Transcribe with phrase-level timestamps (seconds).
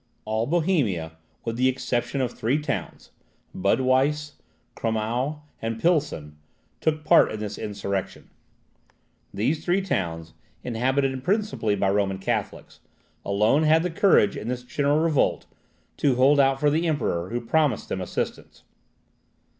[0.25, 1.11] All Bohemia,
[1.45, 3.11] with the exception of three towns,
[3.53, 4.41] Budweiss,
[4.75, 6.37] Krummau, and Pilsen,
[6.79, 8.31] took part in this insurrection.
[9.31, 10.33] These three towns,
[10.63, 12.79] inhabited principally by Roman Catholics,
[13.23, 15.45] alone had the courage, in this general revolt,
[15.97, 18.63] to hold out for the Emperor, who promised them assistance.